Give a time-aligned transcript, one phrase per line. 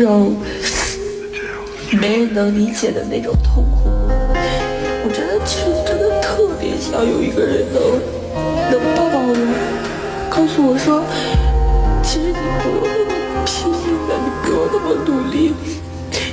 [0.00, 0.36] 种
[1.92, 3.88] 没人能理解的那种痛苦。
[5.02, 7.80] 我真的其实真的特别想有一个人能
[8.70, 9.34] 能抱抱我，
[10.30, 11.02] 告诉我说，
[12.02, 13.76] 其实你不用那么拼命
[14.06, 15.54] 的，你不用那么努力，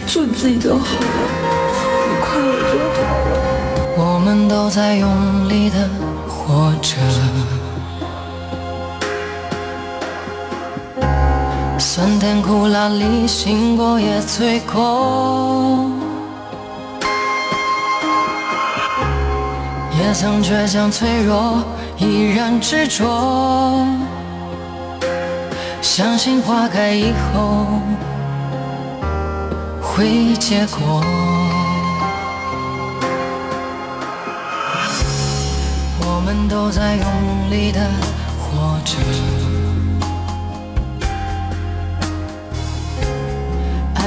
[0.05, 1.07] 做你自己就好了，
[2.07, 3.36] 你快乐就好了。
[3.97, 5.89] 我们都在用力的
[6.27, 7.56] 活着。
[11.80, 15.85] 酸甜苦辣里，醒过也醉过，
[19.99, 21.63] 也曾倔强脆弱，
[21.98, 23.05] 依然执着，
[25.82, 27.68] 相信花开以后
[29.80, 31.04] 会结果。
[36.02, 37.80] 我们都在用力的
[38.40, 39.37] 活着。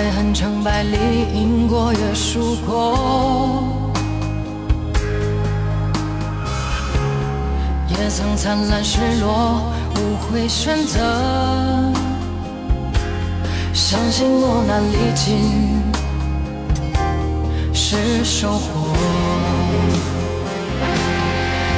[0.00, 0.96] 爱恨成败里，
[1.34, 3.62] 赢过也输过，
[7.86, 9.60] 也曾灿烂失落，
[9.96, 10.98] 无悔选择。
[13.74, 15.82] 相信磨难历尽
[17.74, 18.96] 是收获。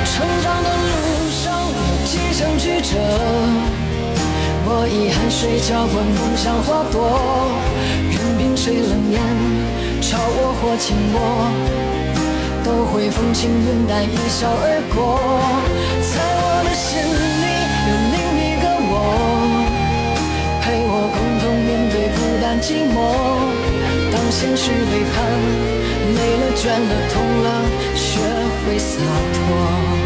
[0.05, 3.82] 成长的路上有几程曲折。
[4.65, 6.97] 我以汗水浇灌梦想花朵，
[8.11, 9.19] 任凭谁冷眼
[10.01, 11.19] 嘲我或轻我，
[12.63, 15.19] 都会风轻云淡一笑而过。
[15.99, 17.47] 在我的心里
[17.89, 18.95] 有另一个我，
[20.63, 22.97] 陪我共同面对孤单寂寞。
[24.13, 25.27] 当现实背叛，
[26.15, 27.47] 累了倦了痛了，
[27.97, 28.21] 学
[28.65, 29.01] 会洒
[29.35, 30.02] 脱。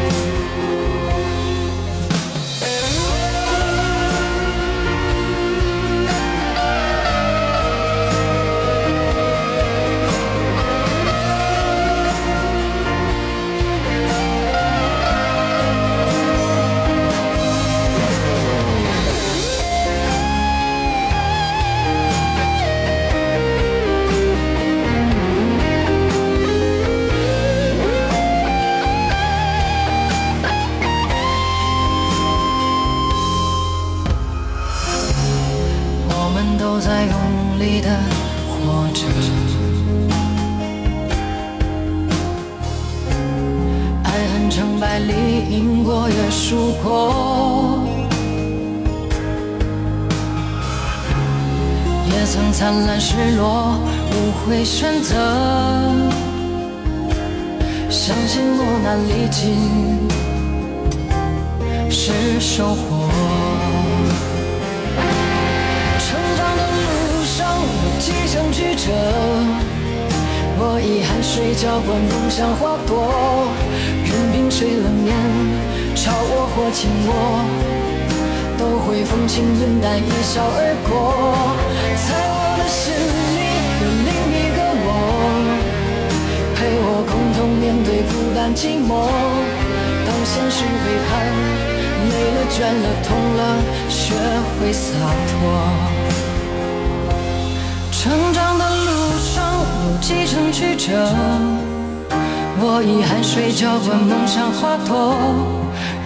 [103.56, 105.17] 浇灌梦想花朵，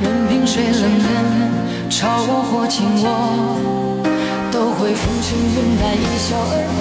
[0.00, 1.10] 任凭谁冷眼
[1.90, 3.98] 嘲我或轻我。
[4.52, 6.80] 都会风轻云淡一笑而过，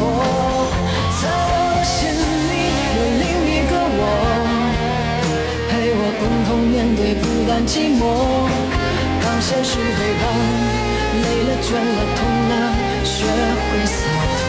[1.18, 2.54] 在我的心里
[2.94, 4.02] 有另一个我，
[5.72, 8.06] 陪我共同面对孤单寂寞。
[9.26, 10.22] 当现实背叛，
[11.24, 12.54] 累了倦了痛了，
[13.04, 14.06] 学会洒
[14.38, 14.46] 脱。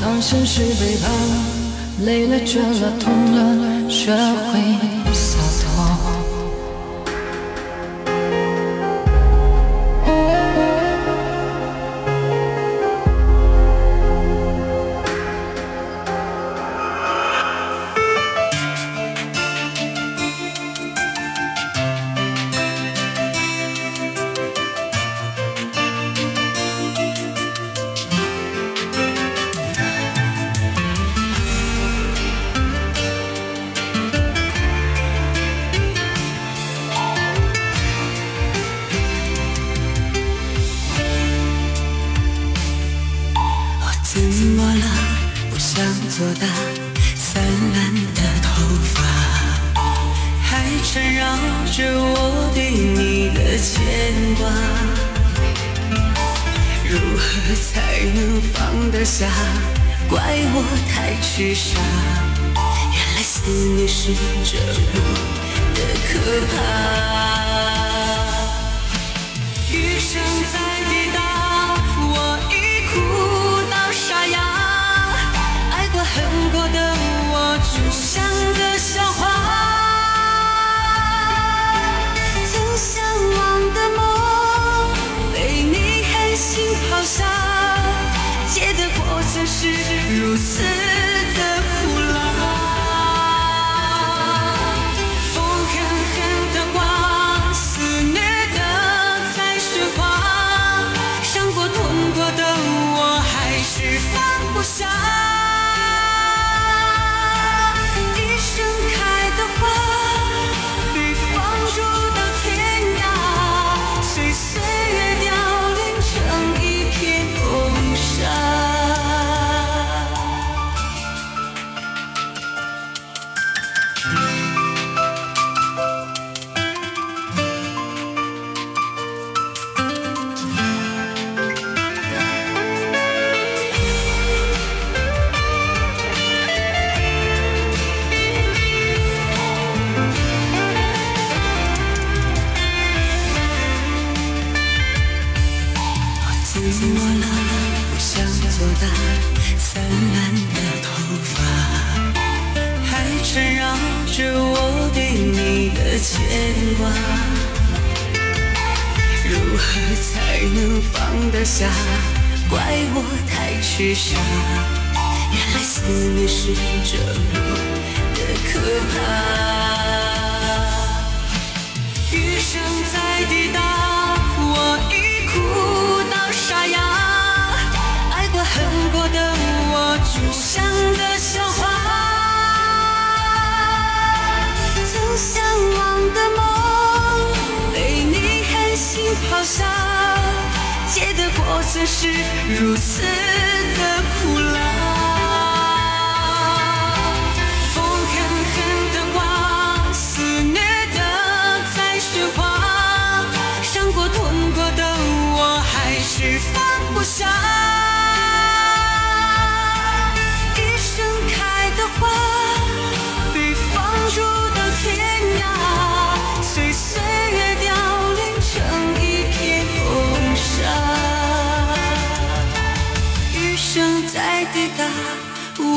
[0.00, 1.04] 当现实背叛，
[2.04, 5.01] 累了倦了痛了，学会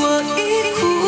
[0.07, 1.05] 我已哭。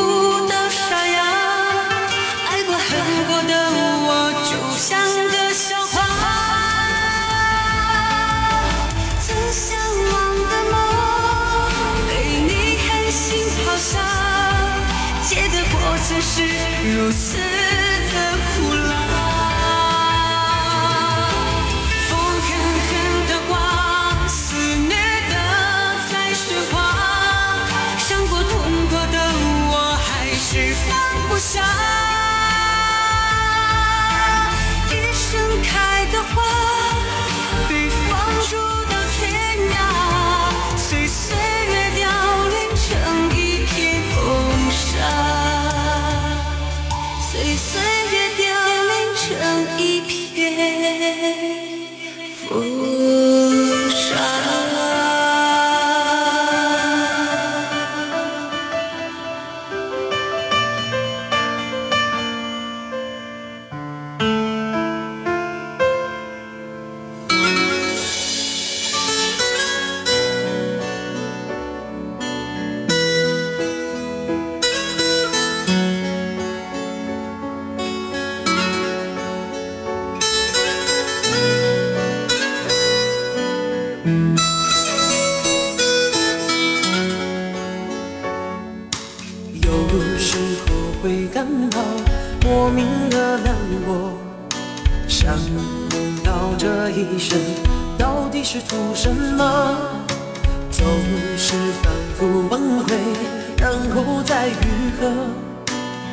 [96.90, 97.38] 一生
[97.98, 99.78] 到底是图什么？
[100.72, 100.86] 总
[101.38, 102.94] 是反复崩溃
[103.58, 104.54] 然后再愈
[105.00, 105.12] 合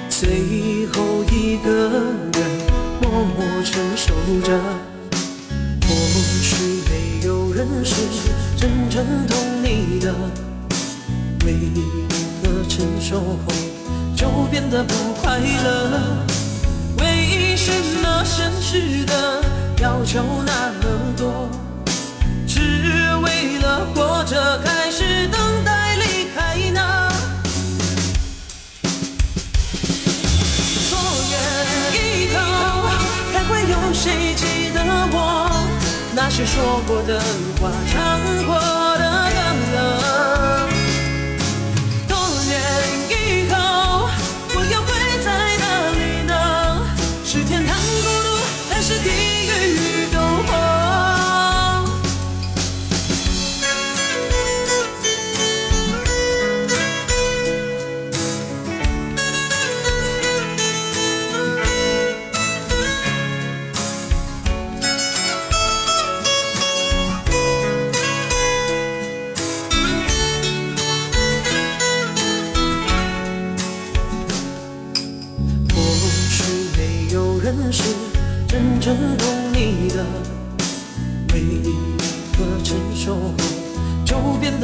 [0.09, 2.41] 最后一个人
[3.03, 4.59] 默默承受着。
[5.83, 5.89] 或
[6.43, 7.95] 许没有人是
[8.57, 10.15] 真正懂你的
[11.45, 11.55] 为
[12.43, 13.53] 何成熟后
[14.17, 16.01] 就变得不快乐
[17.01, 17.71] 为什
[18.03, 19.43] 么现实的
[19.81, 21.49] 要求那么多
[22.47, 22.61] 只
[23.23, 26.81] 为了活着开始等待离开呢
[30.91, 31.33] 多年
[31.93, 32.37] 以后
[33.33, 34.79] 还会有谁记得
[35.13, 35.17] 我？
[36.15, 37.21] 那些说过的
[37.61, 38.55] 话唱过
[38.99, 39.14] 的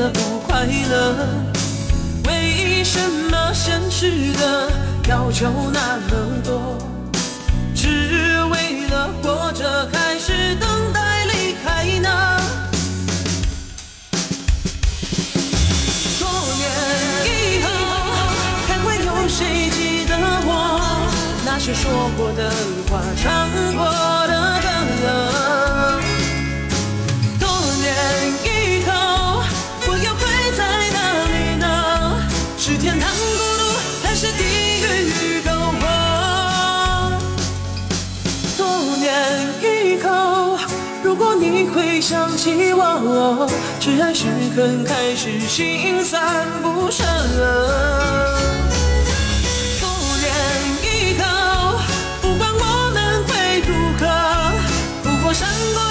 [0.00, 1.14] 就变得不快乐？
[2.26, 2.98] 为什
[3.30, 4.72] 么现实的
[5.08, 6.78] 要求那么多？
[7.74, 12.40] 只为了活着还是等待离开呢？
[16.18, 16.26] 多
[16.56, 16.64] 年
[17.26, 17.68] 以后，
[18.66, 20.16] 还会有谁记得
[20.46, 20.48] 我
[21.44, 22.50] 那些说过的
[22.88, 23.84] 话，唱过
[24.28, 24.49] 的
[42.00, 43.46] 想起我，
[43.78, 44.24] 是爱是
[44.56, 47.04] 恨开始心酸不舍。
[49.78, 49.86] 多
[50.18, 50.26] 年
[50.82, 51.78] 以后，
[52.22, 54.02] 不管我们会如何，
[55.02, 55.89] 不过山过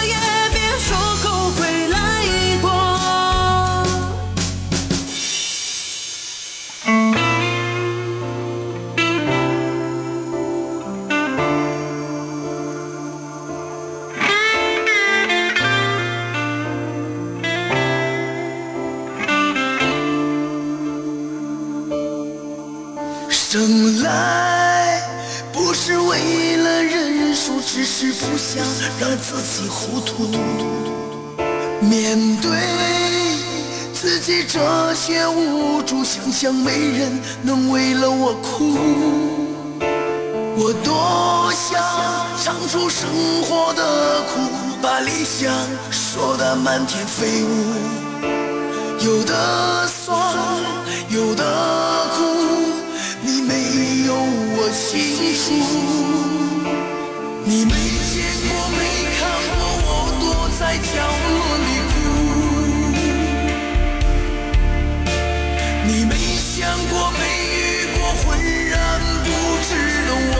[28.52, 28.66] 想
[29.00, 30.26] 让自己糊涂。
[31.80, 32.50] 面对
[33.94, 34.60] 自己这
[34.96, 37.12] 些无助，想想没人
[37.44, 38.76] 能为了我哭。
[40.58, 41.80] 我多想
[42.44, 43.08] 唱出生
[43.44, 44.40] 活的苦，
[44.82, 45.54] 把理想
[45.92, 47.48] 说得满天飞舞。
[49.06, 50.18] 有的酸，
[51.10, 51.46] 有的
[52.18, 52.24] 苦，
[53.22, 54.16] 你没有
[54.58, 55.54] 我清楚。
[57.46, 57.74] 你没
[60.82, 61.92] 角落里哭。
[65.86, 66.58] 你没想
[66.88, 67.20] 过，没
[67.56, 67.58] 遇
[67.98, 68.28] 过，浑
[68.70, 68.74] 然
[69.24, 69.28] 不
[69.68, 69.70] 知
[70.08, 70.38] 的我，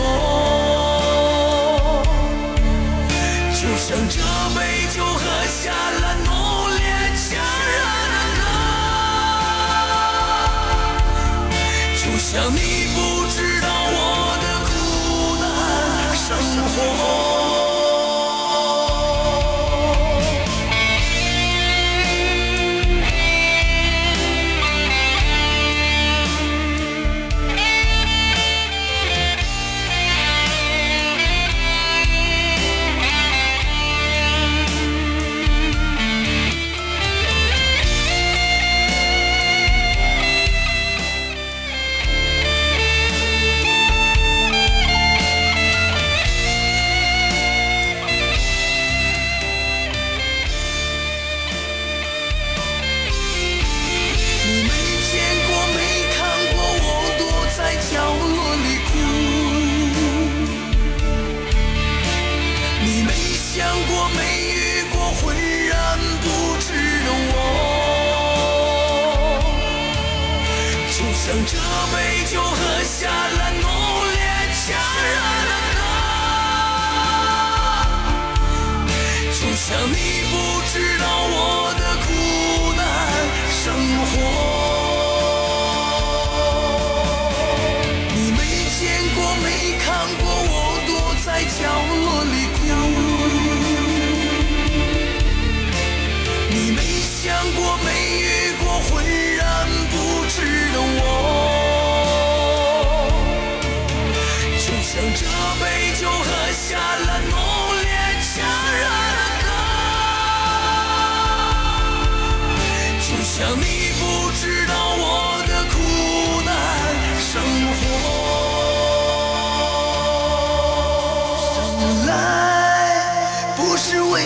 [3.52, 4.14] 就像这
[4.58, 4.58] 杯
[4.94, 6.28] 酒喝下了浓
[6.76, 6.80] 烈
[7.16, 7.28] 强
[7.66, 7.70] 热
[8.12, 8.40] 的歌，
[11.96, 12.58] 就像你
[12.94, 12.98] 不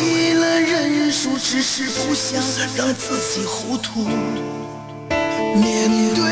[0.02, 2.42] 为了认输只是不想
[2.76, 4.04] 让自己糊涂。
[5.56, 6.22] 面对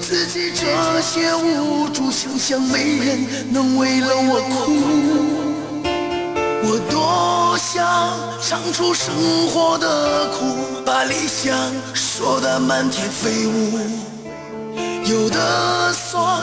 [0.00, 4.72] 自己这些无助，想想没人能为了我哭。
[6.66, 7.84] 我多想
[8.40, 9.14] 唱出生
[9.48, 11.54] 活的苦，把理想
[11.92, 13.78] 说得满天飞舞。
[15.04, 16.42] 有的酸，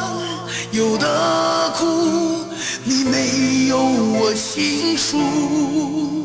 [0.72, 2.46] 有的苦，
[2.94, 6.21] 你没有我清楚。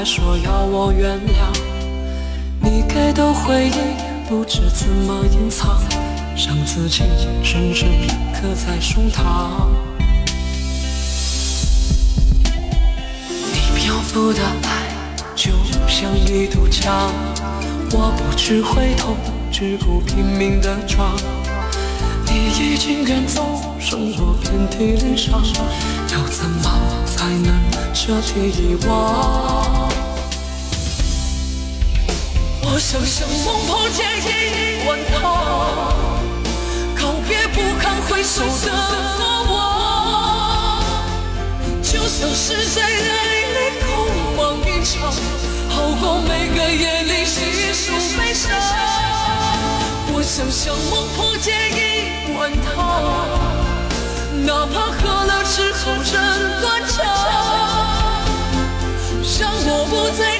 [0.00, 1.54] 还说要我原谅。
[2.62, 3.74] 你给的回忆
[4.26, 5.78] 不知怎么隐藏，
[6.34, 7.02] 让自己
[7.42, 7.86] 深深
[8.32, 9.66] 刻在胸膛。
[13.28, 14.88] 你漂浮的爱
[15.36, 15.50] 就
[15.86, 17.12] 像一堵墙，
[17.92, 19.14] 我不知回头，
[19.52, 21.14] 只顾拼命的闯。
[22.24, 23.44] 你已经远走，
[23.78, 25.42] 剩我遍体鳞伤，
[26.10, 26.70] 要怎么
[27.04, 27.52] 才能
[27.92, 29.79] 彻底遗忘？
[32.72, 35.18] 我想像梦破茧一万趟，
[36.94, 38.70] 告别不堪回首的
[39.18, 39.22] 过
[39.52, 39.58] 往，
[41.82, 42.86] 就算是在爱
[43.50, 43.90] 里空
[44.36, 45.12] 忙一场，
[45.68, 48.52] 好过每个夜里细数悲伤。
[50.12, 52.70] 我想像梦破茧一万趟，
[54.46, 56.14] 哪怕喝了之后人
[56.60, 56.96] 断肠，
[59.40, 60.38] 让我不再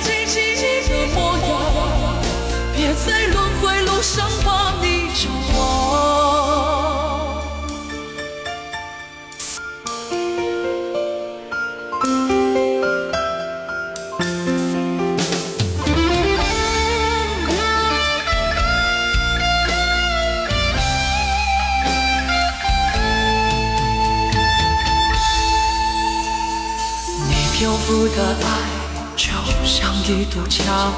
[30.11, 30.93] 一堵墙，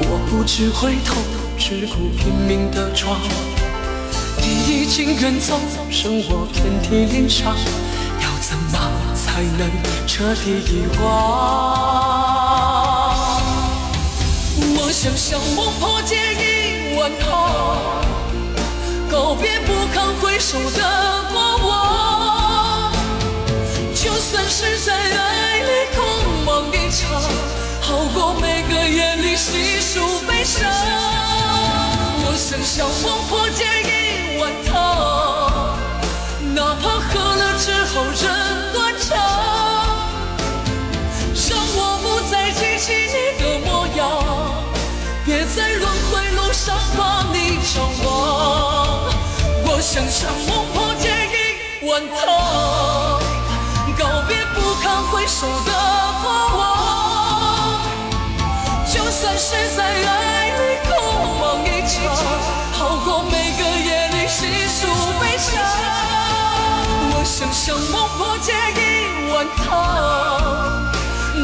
[0.00, 1.16] 我不知回头，
[1.58, 3.18] 只顾拼命的闯。
[4.36, 5.58] 你已经远走，
[5.90, 7.56] 剩我遍体鳞伤，
[8.20, 8.78] 要怎么
[9.14, 9.66] 才能
[10.06, 11.06] 彻底遗忘？
[14.76, 17.48] 我想像梦破茧一万趟，
[19.10, 20.82] 告别不堪回首的
[21.32, 22.92] 过往。
[23.94, 25.83] 就算是在爱里，
[27.94, 30.68] 熬过每个夜里细数悲伤。
[32.26, 34.72] 我想像梦破茧一碗汤，
[36.56, 38.22] 哪怕喝了之后人
[38.72, 39.08] 断肠，
[41.48, 44.02] 让我不再记起你的模样，
[45.24, 47.36] 别在轮回路上把你
[47.72, 48.08] 找忘。
[49.66, 51.32] 我想像梦破茧一
[51.88, 52.18] 碗汤。
[53.96, 55.70] 告别不堪回首的
[56.20, 56.26] 过，
[59.34, 60.94] 就算是在爱里空
[61.40, 61.98] 忙一场，
[62.70, 64.86] 好过每个夜里细数
[65.20, 65.60] 悲伤。
[67.10, 69.66] 我想向孟婆借一碗汤，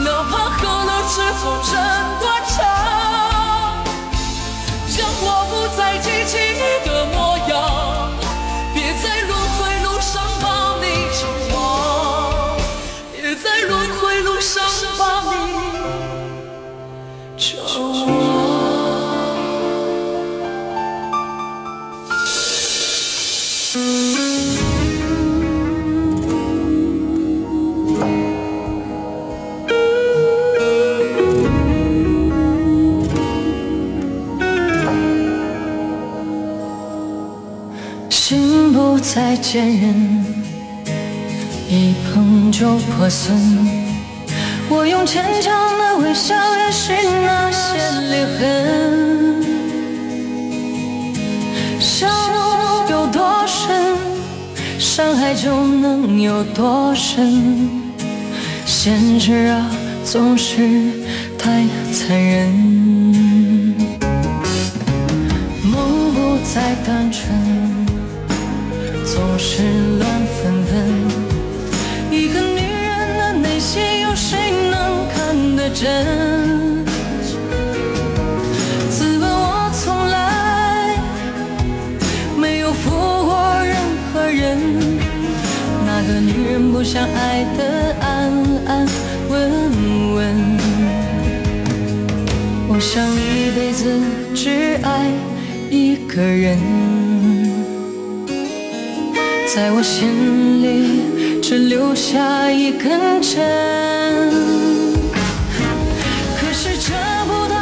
[0.04, 1.74] 哪怕喝了之后人
[2.20, 2.39] 断
[39.40, 40.24] 坚韧。
[41.68, 43.36] 一碰就破损。
[44.68, 48.40] 我用坚强的微笑掩饰那些裂痕。
[51.80, 52.08] 伤
[52.88, 53.96] 有多深，
[54.78, 57.70] 伤害就能有多深。
[58.66, 59.68] 现实啊，
[60.04, 60.92] 总是
[61.36, 62.48] 太残忍。
[65.62, 67.49] 梦不再单纯。
[69.42, 69.62] 是
[69.98, 70.04] 乱
[70.36, 70.70] 纷纷。
[72.10, 74.36] 一个女人的内心有谁
[74.70, 76.84] 能看得真？
[78.90, 80.94] 自问我从来
[82.36, 83.74] 没有负过任
[84.12, 84.58] 何人。
[85.86, 88.30] 哪个女人不想爱得安
[88.66, 88.86] 安
[89.30, 89.34] 稳
[90.16, 90.18] 稳
[92.68, 93.88] 我想一辈子
[94.34, 95.10] 只爱
[95.70, 96.99] 一个人。
[99.60, 103.36] 在我心里只留下一根针。
[106.38, 106.94] 可是这
[107.28, 107.58] 不断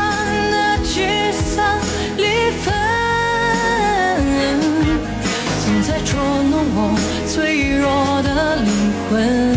[0.53, 1.77] 的聚散
[2.17, 2.73] 离分
[5.65, 6.15] 总在捉
[6.49, 9.48] 弄我脆弱的灵魂。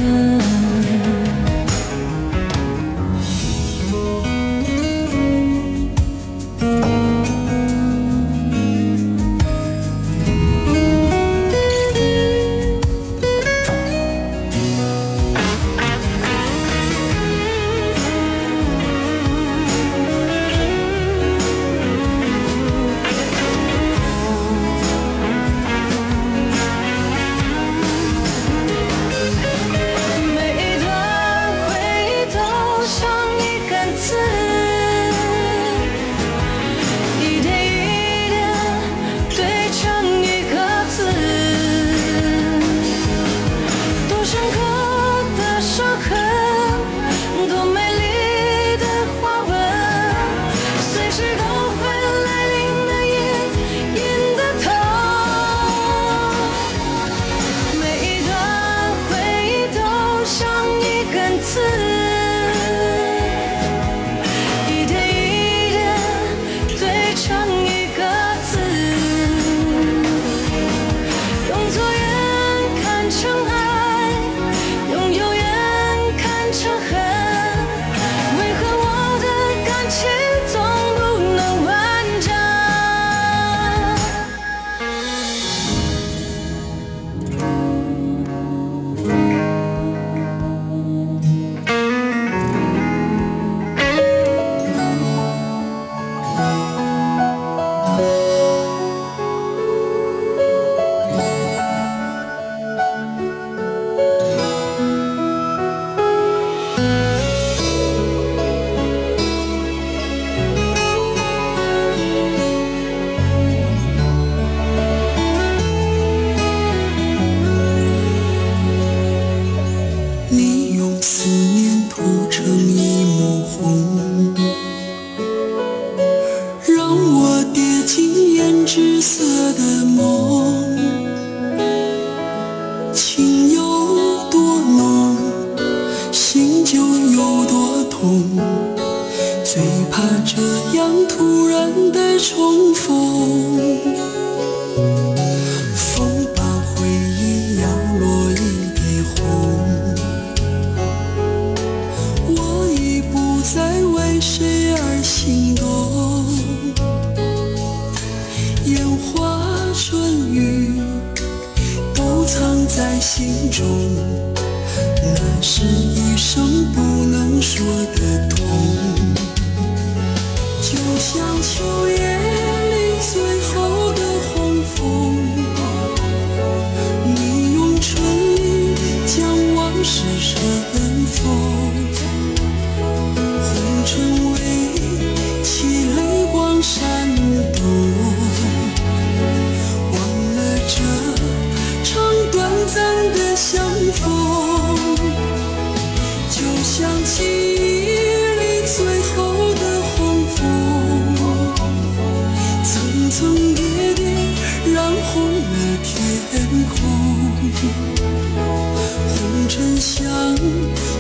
[209.82, 210.06] 相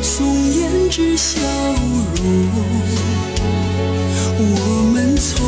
[0.01, 1.39] 送胭脂笑
[2.15, 2.25] 容，
[4.39, 5.45] 我们从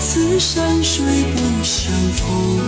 [0.00, 1.04] 此山水
[1.36, 2.61] 不相逢。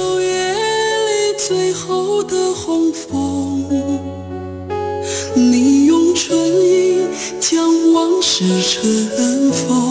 [0.00, 3.62] 秋夜里最后的红枫。
[5.34, 7.06] 你用春意
[7.38, 9.89] 将往事尘封。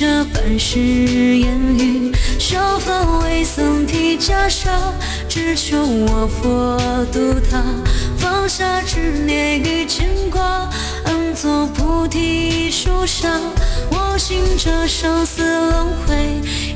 [0.00, 2.10] 这半世烟雨。
[2.38, 4.70] 小凡为僧披袈裟，
[5.28, 6.80] 只求我佛
[7.12, 7.62] 渡他，
[8.16, 10.70] 放下执念与牵挂，
[11.04, 13.28] 安坐菩提树下。
[13.90, 16.16] 我信这生死轮回，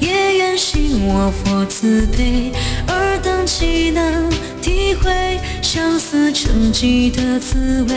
[0.00, 2.52] 也愿信我佛慈悲。
[2.88, 4.28] 尔等岂能
[4.60, 7.94] 体会相思成疾的滋味？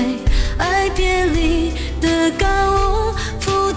[0.57, 3.13] 爱别离的感悟，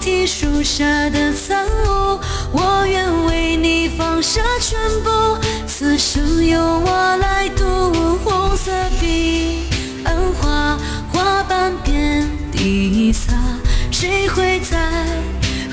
[0.01, 2.19] 菩提树下的参悟，
[2.53, 5.37] 我愿为你放下全部，
[5.67, 7.93] 此生由我来渡。
[8.25, 9.65] 红色彼
[10.05, 10.79] 岸花，
[11.13, 13.35] 花瓣遍地撒，
[13.91, 14.79] 谁会在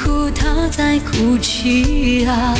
[0.03, 2.53] 乎他在哭泣啊？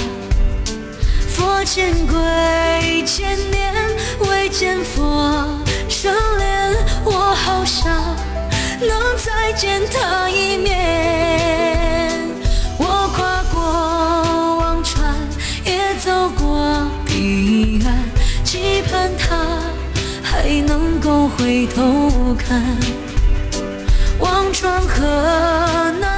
[1.36, 3.74] 佛前跪，千年
[4.22, 5.46] 未见佛
[5.90, 7.92] 生脸，我好想
[8.82, 12.22] 能再见他一面。
[12.78, 13.62] 我跨过
[14.58, 15.16] 忘川，
[15.66, 18.10] 也走过彼岸，
[18.44, 19.62] 期盼他
[20.22, 22.62] 还能够回头看。
[24.20, 25.06] 忘川河
[26.00, 26.17] 难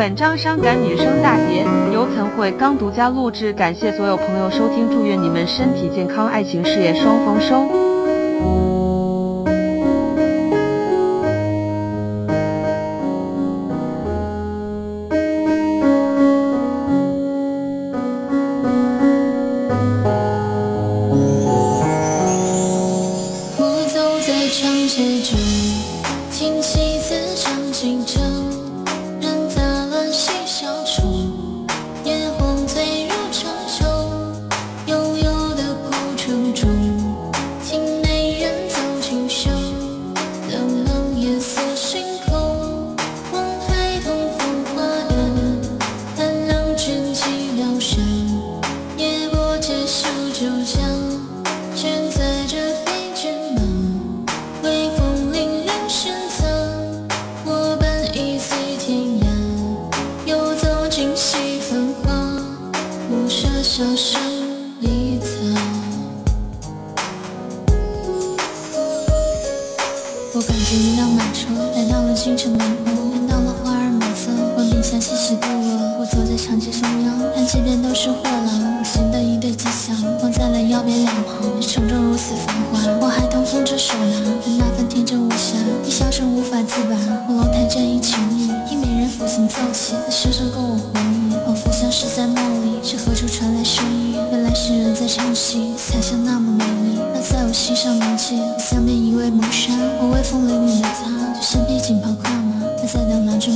[0.00, 7.89] 本章伤感女声大碟由岑慧刚独家录制，感谢所有朋友收听，祝愿你们身体健康，爱情事业双丰收。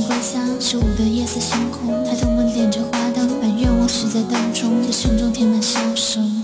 [0.07, 6.34] 回家十五的夜色星空抬头们点着花灯把愿望许在灯中在心中填满笑声。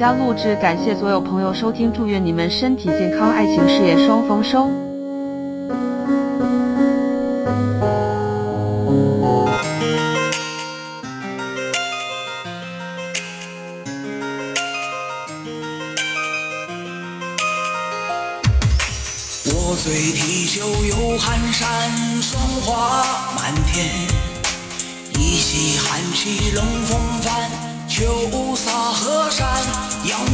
[0.00, 4.66] 加录制，感谢所有朋友收听，祝愿你们身体健康，爱情事业双丰收。
[19.52, 21.68] 我醉啤酒又寒山，
[22.22, 23.04] 霜花
[23.36, 23.84] 满天，
[25.18, 26.79] 一袭寒气冷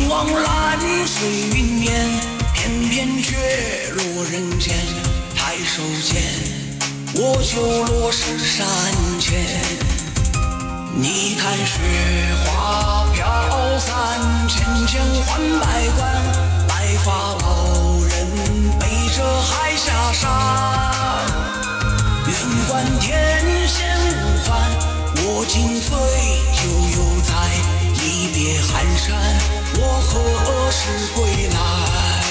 [0.09, 2.07] 望蓝水云烟，
[2.55, 3.37] 翩翩却
[3.95, 4.77] 落人间。
[5.35, 6.23] 抬手间，
[7.15, 8.67] 我就落石山
[9.19, 9.45] 前。
[10.95, 11.75] 你看雪
[12.45, 15.65] 花飘散，千千换百
[15.97, 16.01] 关。
[16.69, 17.45] 白发老
[18.01, 18.15] 人
[18.79, 20.25] 背着海下山，
[22.27, 22.35] 远
[22.69, 23.09] 观天
[23.69, 23.77] 仙
[24.15, 24.51] 无憾，
[25.17, 25.91] 我今醉
[26.63, 26.65] 悠
[26.97, 27.31] 悠在，
[28.03, 29.05] 一别寒山，
[29.79, 32.26] 我何时归来？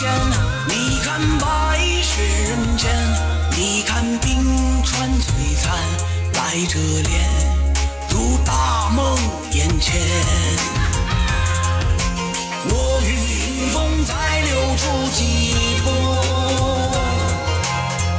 [0.00, 0.08] 人走线。
[0.68, 1.06] 你看
[1.38, 1.44] 白
[2.02, 2.84] 雪人间，
[3.56, 4.28] 你看冰
[4.84, 5.24] 川璀
[5.60, 5.72] 璨，
[6.34, 7.12] 来者脸
[8.10, 9.18] 如大梦
[9.52, 10.00] 眼前。
[12.70, 12.72] 我
[13.02, 14.82] 与云峰再留住
[15.14, 15.20] 几
[15.84, 15.86] 步。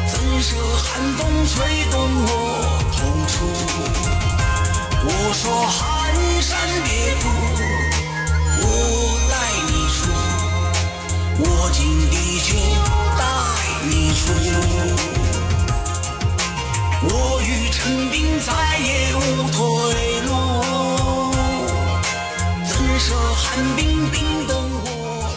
[0.08, 1.56] 怎舍寒风吹
[1.92, 2.30] 动我
[2.92, 3.34] 痛处？
[5.06, 5.89] 我说寒
[18.42, 19.20] 再也无
[19.50, 19.60] 退
[20.22, 20.30] 路。
[22.66, 24.52] 怎舍寒冰冰冻
[24.86, 24.88] 我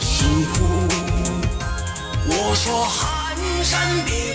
[0.00, 0.54] 心骨？
[2.24, 3.70] 我说寒山
[4.04, 4.31] 别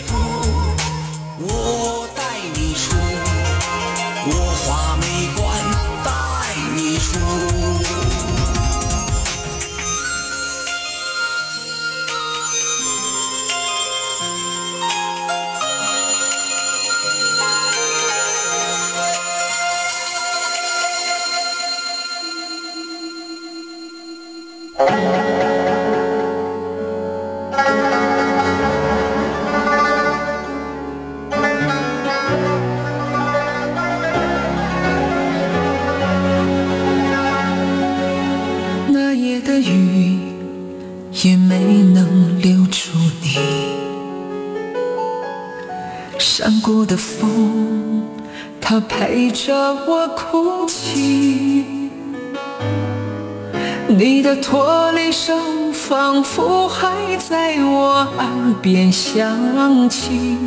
[54.27, 60.37] 的驼铃声仿佛还在我耳边响起，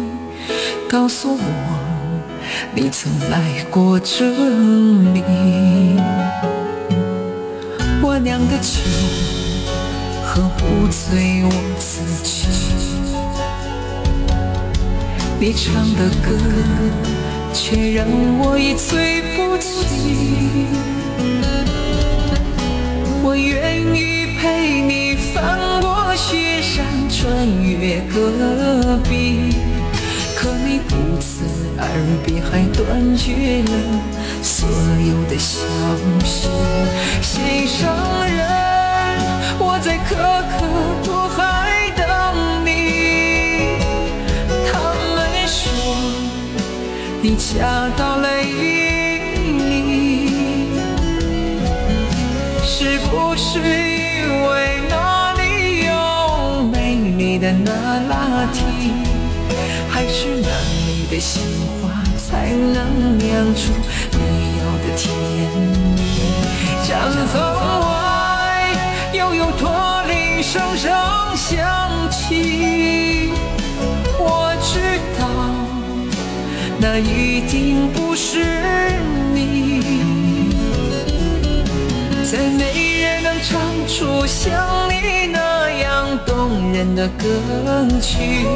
[0.87, 1.41] 告诉我
[2.75, 4.29] 你曾来过这
[5.15, 5.23] 里。
[8.03, 8.83] 我酿的酒
[10.27, 12.49] 喝不醉我自己，
[15.39, 16.37] 你唱的歌
[17.55, 18.07] 却让
[18.41, 21.00] 我已醉不起。
[23.31, 29.55] 我愿意陪你翻过雪山，穿越戈壁，
[30.35, 31.45] 可你不辞
[31.79, 31.87] 而
[32.27, 33.73] 别，还断绝了
[34.43, 34.69] 所
[34.99, 35.63] 有的消
[36.25, 36.49] 息。
[37.23, 37.95] 心上
[38.27, 38.37] 人，
[39.61, 40.17] 我在可
[40.51, 40.67] 可
[41.05, 41.39] 托海
[41.95, 42.03] 等
[42.67, 43.79] 你。
[44.67, 45.71] 他们说
[47.23, 48.43] 你嫁到了
[58.41, 58.65] 拉提，
[59.91, 60.49] 还是那
[60.87, 61.43] 里的鲜
[61.83, 63.71] 花才能酿出
[64.13, 64.19] 你
[64.59, 65.13] 要的甜
[65.95, 66.01] 蜜？
[66.83, 66.89] 山
[67.29, 68.73] 峰外
[69.13, 70.91] 又有驼铃声声
[71.37, 71.69] 响
[72.11, 73.31] 起，
[74.19, 74.81] 我知
[75.19, 75.23] 道
[76.79, 78.39] 那一定不是
[79.35, 79.45] 你。
[82.25, 84.80] 再没人能唱出像
[86.95, 87.25] 的歌
[88.01, 88.47] 曲，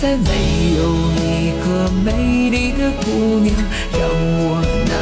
[0.00, 0.82] 再没有
[1.16, 3.54] 一个美丽的姑娘
[3.92, 4.00] 让
[4.38, 4.92] 我难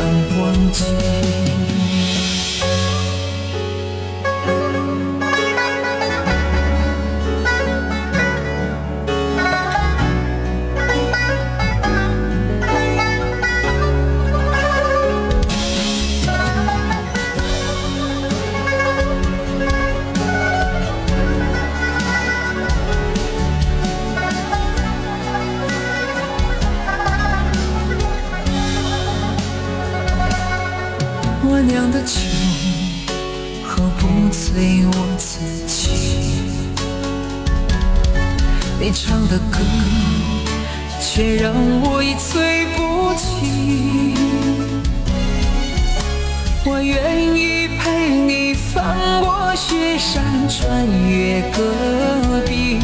[0.41, 0.43] 忘
[0.73, 1.46] 记。
[41.17, 41.51] 却让
[41.81, 44.13] 我已醉不起。
[46.63, 51.63] 我愿意陪你翻过雪山，穿越戈
[52.45, 52.79] 壁，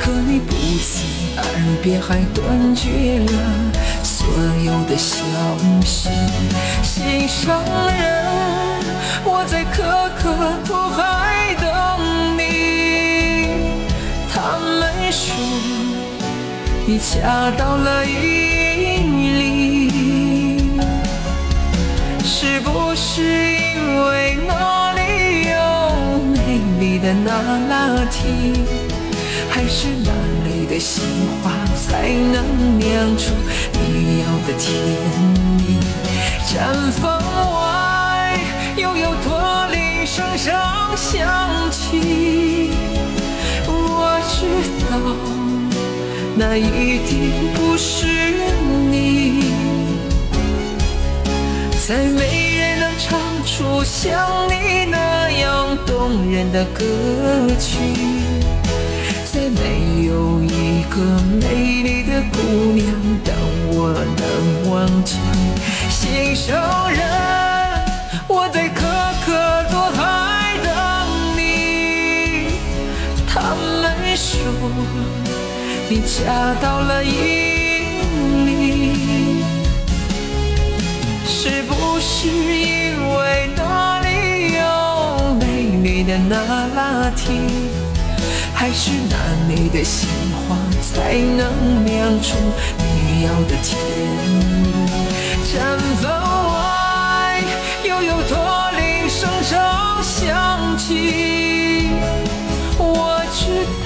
[0.00, 1.04] 可你不辞
[1.36, 1.44] 而
[1.82, 3.32] 别还断绝了
[4.02, 4.26] 所
[4.64, 5.20] 有的消
[5.84, 6.08] 息。
[6.82, 7.60] 心上
[7.92, 8.24] 人，
[9.26, 10.24] 我在可可
[10.64, 11.68] 托海等
[12.38, 12.40] 你。
[14.32, 15.34] 他们说
[16.88, 18.14] 你嫁到了伊
[19.34, 20.78] 犁，
[22.24, 25.56] 是不是因为那里有
[26.32, 27.28] 美丽的那
[27.66, 28.54] 拉提？
[29.50, 30.12] 还是那
[30.48, 31.02] 里的杏
[31.42, 33.34] 花才能酿出
[33.72, 34.72] 你要的甜
[35.56, 35.80] 蜜？
[36.46, 36.54] 毡
[36.92, 37.04] 房
[37.52, 38.38] 外
[38.76, 40.54] 又有驼铃声声
[40.96, 42.70] 响起，
[46.38, 48.06] 那一定不是
[48.90, 49.44] 你，
[51.88, 56.84] 再没人能唱出像你那样动人的歌
[57.58, 57.78] 曲。
[59.32, 61.00] 再没有一个
[61.40, 62.84] 美丽的姑娘
[63.24, 63.34] 让
[63.70, 65.16] 我能忘记。
[65.88, 67.00] 心上人，
[68.28, 68.82] 我在可
[69.24, 69.32] 可
[69.70, 70.68] 托海等
[71.34, 71.40] 你。
[73.26, 74.36] 他们说
[75.88, 77.10] 你嫁到了伊
[78.44, 79.44] 犁，
[81.24, 84.08] 是不是因为那里
[84.54, 85.44] 有美
[85.84, 86.34] 丽的那
[86.74, 87.30] 拉提？
[88.52, 89.14] 还是那
[89.54, 90.08] 里的杏
[90.48, 92.34] 花才能酿出
[92.78, 93.78] 你要的甜
[94.42, 94.74] 蜜？
[95.46, 95.54] 毡
[96.02, 96.04] 房
[96.52, 96.54] 外
[97.84, 98.34] 又有驼
[98.76, 99.56] 铃声声
[100.02, 101.90] 响起，
[102.76, 103.40] 我知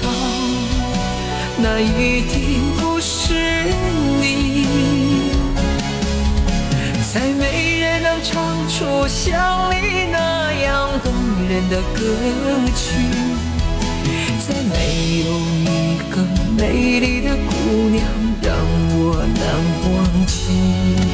[1.63, 3.35] 那一定不是
[4.19, 4.65] 你，
[7.13, 11.13] 再没人能唱出像你那样动
[11.47, 11.99] 人的歌
[12.75, 12.83] 曲。
[14.39, 15.29] 再没有
[15.61, 15.69] 一
[16.09, 16.13] 个
[16.57, 17.51] 美丽的姑
[17.89, 18.03] 娘
[18.41, 18.49] 让
[18.97, 19.41] 我难
[19.93, 21.10] 忘记。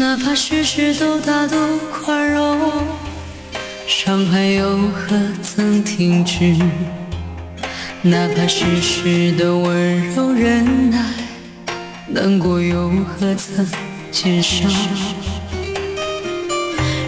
[0.00, 1.54] 哪怕事事都大度
[1.92, 2.58] 宽容，
[3.86, 6.56] 伤害又何曾停止？
[8.00, 11.04] 哪怕事事都温柔忍耐，
[12.08, 13.68] 难过又何曾
[14.10, 14.66] 减少？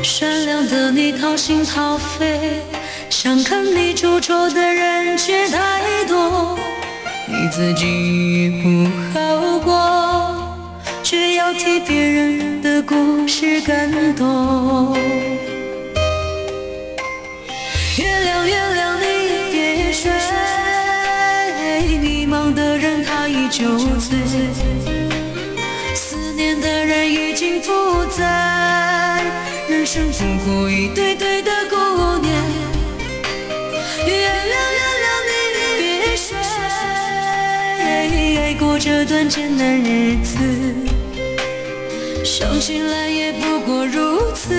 [0.02, 2.60] 善良的你掏心掏肺，
[3.08, 6.58] 想看你出丑的人却太多，
[7.26, 8.86] 你自己不
[9.18, 9.72] 好过，
[11.52, 14.96] 要替别人的故事感动。
[17.98, 19.04] 原谅原谅你
[19.52, 20.10] 别睡，
[21.98, 23.66] 迷茫的人他已酒
[23.98, 24.16] 醉，
[25.94, 29.22] 思念的人已经不在，
[29.68, 32.32] 人生不过一对对的姑娘。
[34.06, 35.32] 原谅原谅你
[35.76, 36.34] 别睡，
[38.38, 40.38] 爱过这段艰难日子。
[42.42, 44.52] 想起来也不过如此，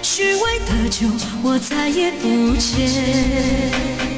[0.00, 1.06] 虚伪的酒
[1.42, 4.13] 我再也不接。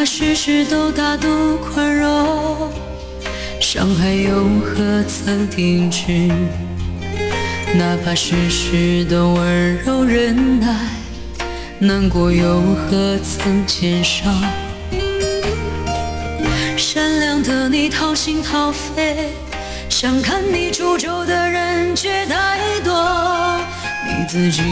[0.00, 2.72] 怕事事都大度宽容，
[3.60, 4.32] 伤害又
[4.64, 6.26] 何曾停止？
[7.74, 10.74] 哪怕事事都温柔忍耐，
[11.78, 14.24] 难过又何曾减少？
[16.78, 19.28] 善良的你掏心掏肺，
[19.90, 23.60] 想看你出丑的人却太多，
[24.08, 24.62] 你自己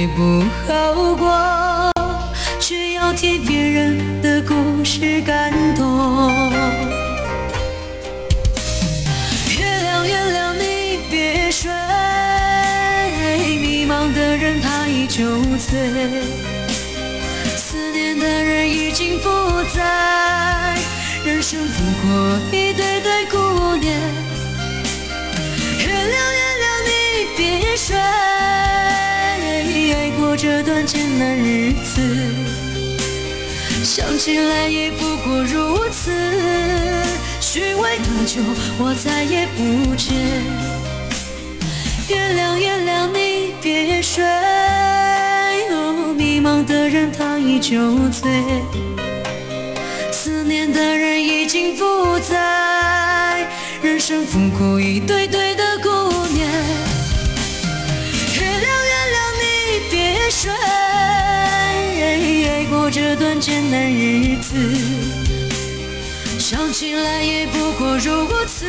[0.00, 1.89] 也不好过，
[3.12, 6.50] 替别人的故事感动
[9.58, 11.70] 月亮月亮你别睡
[13.60, 15.24] 迷茫的人怕已酒
[15.58, 15.78] 醉
[17.56, 19.28] 思念的人已经不
[19.74, 20.76] 在
[21.24, 23.98] 人生不过一堆堆的顾念
[25.78, 26.90] 月亮月亮你
[27.36, 27.96] 别睡
[29.92, 32.49] 捱过这段艰难日子。
[34.20, 36.10] 起来也不过如此。
[37.40, 38.42] 虚伪的酒，
[38.78, 40.12] 我再也不接。
[42.06, 44.22] 原谅原谅你别睡，
[45.72, 48.30] 哦，迷茫的人他已酒醉，
[50.12, 53.48] 思念的人已经不在，
[53.82, 55.49] 人生不过一对对
[63.40, 64.54] 艰难日子。
[66.38, 68.66] 想起来也不过如此，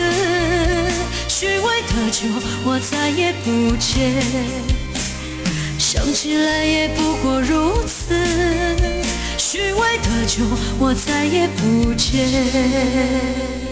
[1.28, 2.28] 虚伪的酒
[2.64, 4.22] 我再也不接。
[5.78, 8.16] 想起来也不过如此，
[9.38, 10.44] 虚伪的酒
[10.80, 13.71] 我再也不接。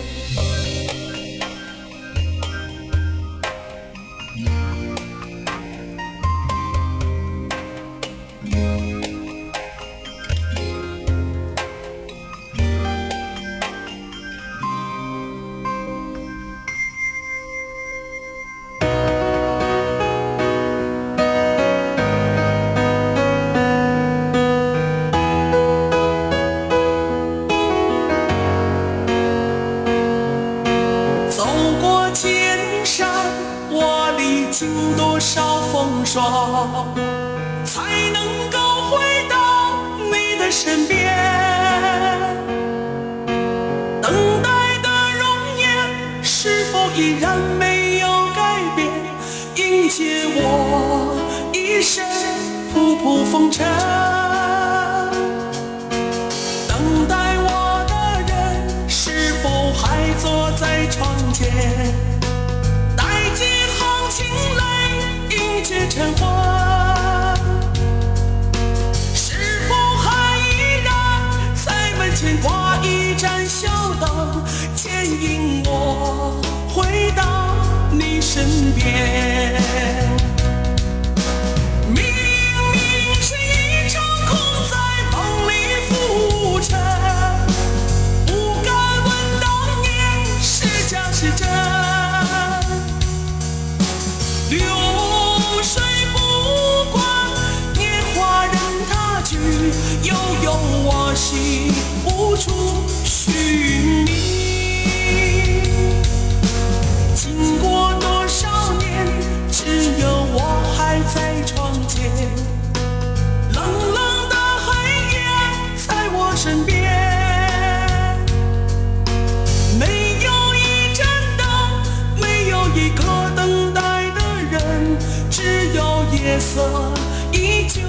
[126.40, 126.94] 色
[127.34, 127.82] 依旧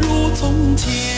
[0.00, 1.17] 如从前。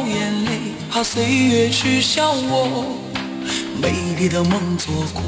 [0.00, 0.50] 掉眼泪，
[0.90, 2.96] 怕岁月取笑我。
[3.80, 5.22] 美丽的梦做过，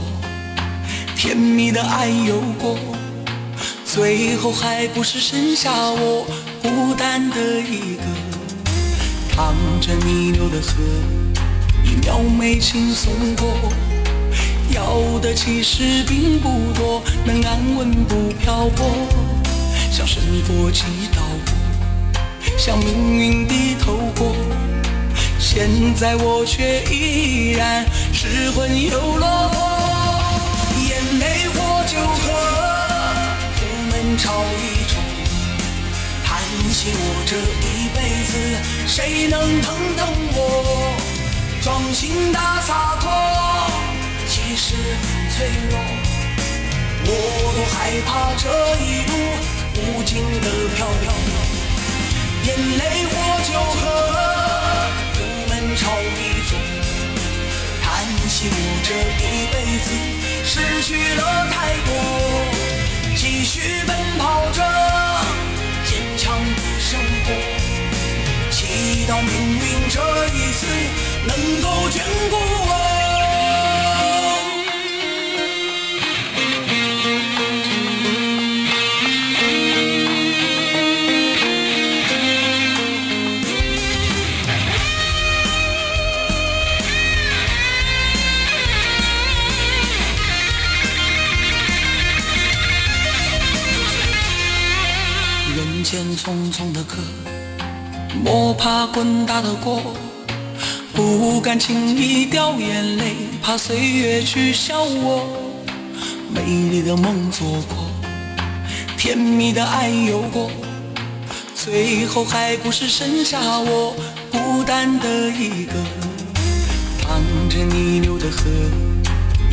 [1.15, 2.79] 甜蜜的爱有过，
[3.85, 6.27] 最后还不是剩下我
[6.63, 8.03] 孤单的一个，
[9.35, 10.73] 淌着逆流的河，
[11.85, 13.49] 一秒没轻松过。
[14.75, 18.91] 要的其实并不多，能安稳不漂泊，
[19.91, 21.22] 向神佛祈祷，
[22.65, 24.37] 向命运低头过，
[25.41, 29.59] 现在我却依然失魂又落魄，
[30.79, 32.23] 眼泪或酒喝，
[33.59, 35.03] 苦闷潮一冲，
[36.25, 36.39] 叹
[36.71, 37.35] 息我这
[37.67, 37.99] 一辈
[38.31, 38.33] 子
[38.87, 40.07] 谁能疼疼
[40.37, 40.39] 我，
[41.65, 43.11] 装心大洒脱。
[44.29, 45.03] 其实很
[45.35, 45.75] 脆弱，
[47.07, 47.11] 我
[47.57, 48.47] 多害怕这
[48.79, 49.13] 一路
[49.99, 50.47] 无尽的
[50.77, 51.11] 飘飘，
[52.45, 53.13] 眼泪或
[53.45, 53.81] 酒喝，
[55.15, 55.17] 苦
[55.49, 56.59] 闷潮一中，
[57.81, 57.87] 叹
[58.29, 58.91] 息我这
[59.23, 59.87] 一辈子
[60.45, 61.21] 失去了
[61.51, 61.55] 太
[61.87, 61.89] 多，
[63.15, 64.59] 继续奔跑着
[65.85, 67.29] 坚强的生活，
[68.51, 70.01] 祈祷命运这
[70.35, 70.67] 一次
[71.29, 72.92] 能够眷顾我。
[98.35, 99.83] 我怕滚打的锅，
[100.95, 103.13] 不敢轻易掉眼泪，
[103.43, 105.29] 怕岁月取笑我。
[106.35, 107.91] 美丽的梦做过，
[108.97, 110.51] 甜蜜的爱有过，
[111.55, 113.95] 最后还不是剩下我
[114.31, 115.75] 孤单的一个，
[117.03, 117.21] 淌
[117.51, 118.49] 着逆流的河，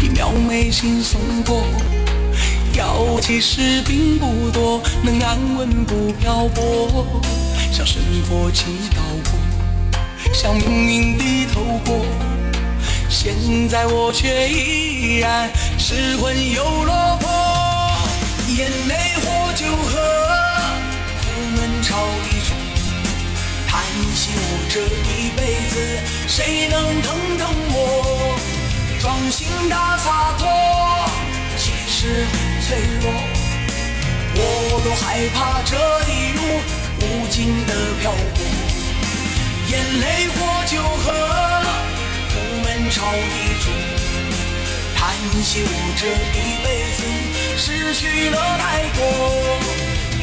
[0.01, 1.65] 一秒没轻松过。
[2.77, 7.21] 要其实并不多，能安稳不漂泊，
[7.79, 8.99] 向神佛祈祷
[9.31, 12.03] 过，向命运低头过，
[13.09, 13.33] 现
[13.69, 17.31] 在我却依然失魂又落魄，
[18.49, 19.97] 眼泪或酒喝，
[21.21, 21.23] 苦
[21.55, 21.95] 闷潮
[22.27, 22.57] 一冲，
[23.65, 23.81] 叹
[24.13, 25.79] 息我这一辈子
[26.27, 28.37] 谁能疼疼我，
[28.99, 30.49] 装心大洒脱，
[31.55, 32.59] 其实很。
[32.67, 33.09] 脆弱，
[34.35, 35.75] 我都害怕这
[36.11, 36.39] 一路
[37.09, 38.45] 无尽的漂泊，
[39.67, 41.11] 眼泪或酒喝，
[42.29, 42.33] 苦
[42.63, 43.17] 闷潮一
[43.63, 43.65] 中，
[44.95, 44.99] 叹
[45.43, 46.01] 息我这
[46.37, 46.99] 一辈子
[47.57, 48.63] 失去了太
[48.95, 48.99] 多，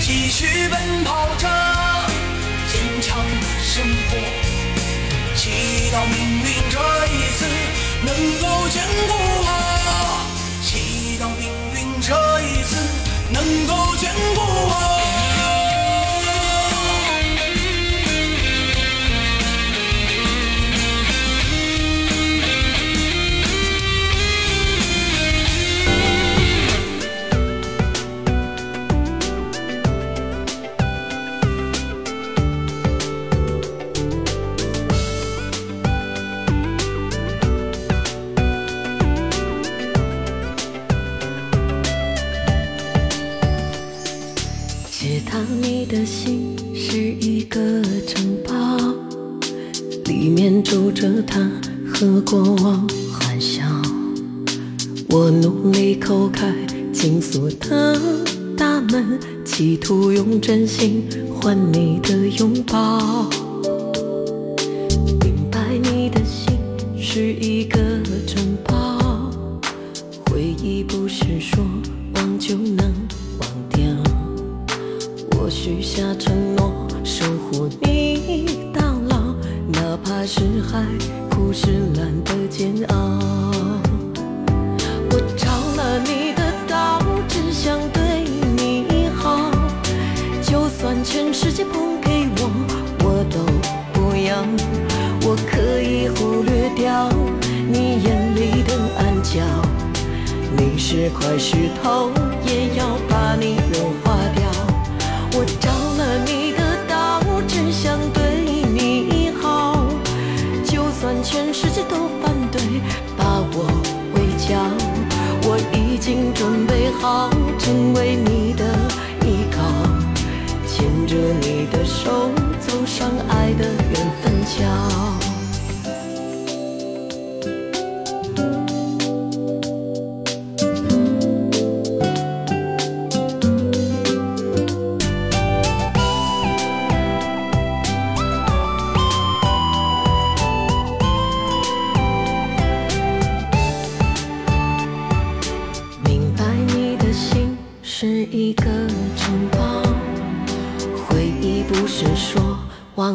[0.01, 0.74] 继续奔
[1.05, 1.45] 跑着
[2.70, 4.11] 坚强的生活，
[5.34, 6.76] 祈祷命运这
[7.09, 7.39] 一次
[8.05, 8.09] 能
[8.41, 8.74] 够眷
[9.09, 9.12] 顾
[9.45, 9.49] 我，
[10.62, 11.76] 祈祷命运。
[11.99, 12.76] 这一次
[13.30, 14.07] 能够眷
[14.37, 15.06] 顾我。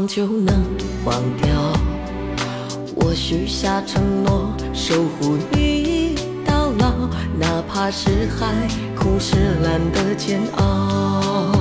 [0.08, 0.64] 就能
[1.06, 1.50] 忘掉。
[2.96, 6.92] 我许下承诺，守护你到老，
[7.40, 8.46] 哪怕是海
[8.96, 11.52] 枯石烂的煎熬。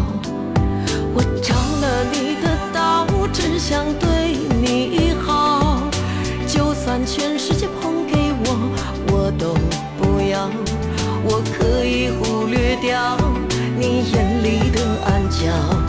[1.14, 5.80] 我着了你的道，只想对你好，
[6.47, 8.47] 就算全世界捧给我，
[9.12, 9.55] 我都
[9.99, 10.51] 不要。
[11.22, 13.16] 我可以忽略掉
[13.78, 15.80] 你眼里的暗角，你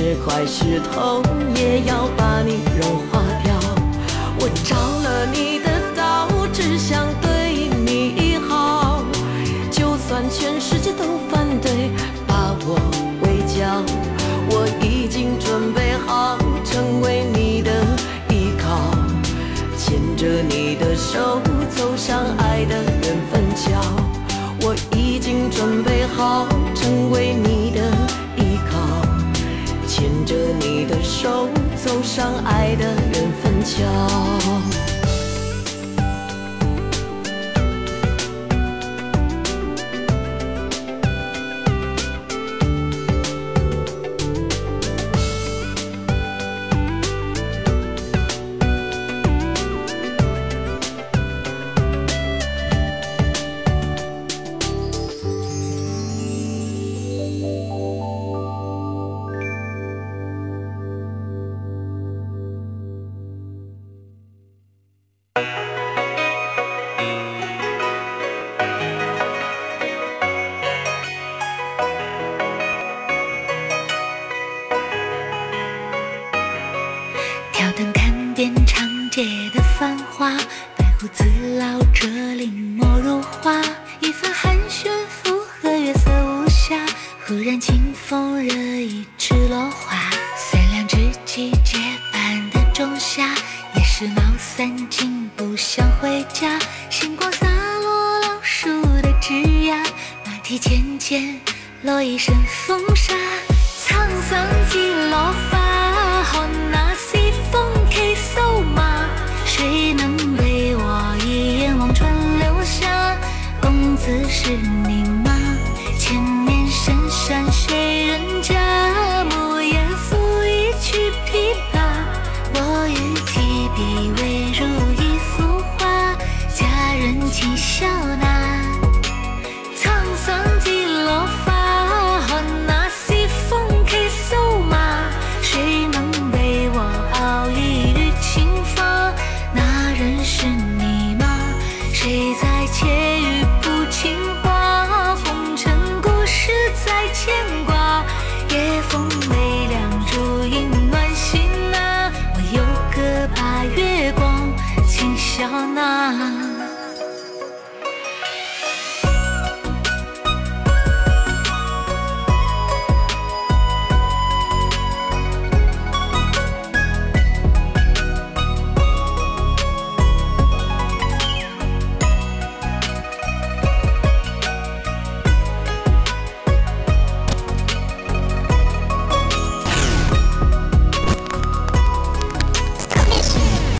[0.00, 1.22] 是块石头，
[1.54, 3.52] 也要把你融化掉。
[4.38, 9.04] 我着了你的道，只想对你好，
[9.70, 11.90] 就算全世界都反对，
[12.26, 12.80] 把我
[13.20, 13.84] 围剿，
[14.48, 17.70] 我已经准备好成为你的
[18.30, 18.80] 依靠，
[19.76, 21.42] 牵着你的手
[21.76, 23.78] 走上爱的缘分桥。
[24.62, 27.49] 我已经准备好成为你
[31.22, 31.46] 手
[31.76, 34.79] 走上爱的缘分桥。
[78.40, 79.22] 遍长街
[79.54, 80.34] 的繁华，
[80.74, 81.22] 白胡子
[81.58, 83.60] 老者临摹如画，
[84.00, 86.78] 一番寒暄附和月色无暇，
[87.26, 88.99] 忽然清风惹一。